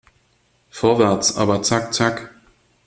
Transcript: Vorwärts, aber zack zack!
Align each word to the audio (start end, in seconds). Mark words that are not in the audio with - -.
Vorwärts, 0.71 1.37
aber 1.37 1.61
zack 1.61 1.93
zack! 1.93 2.31